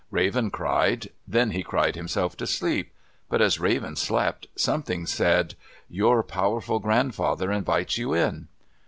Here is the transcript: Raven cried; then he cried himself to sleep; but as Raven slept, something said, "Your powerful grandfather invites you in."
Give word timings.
Raven 0.09 0.49
cried; 0.49 1.09
then 1.27 1.51
he 1.51 1.61
cried 1.61 1.93
himself 1.95 2.35
to 2.37 2.47
sleep; 2.47 2.91
but 3.29 3.39
as 3.39 3.59
Raven 3.59 3.95
slept, 3.95 4.47
something 4.55 5.05
said, 5.05 5.53
"Your 5.87 6.23
powerful 6.23 6.79
grandfather 6.79 7.51
invites 7.51 7.99
you 7.99 8.15
in." 8.15 8.47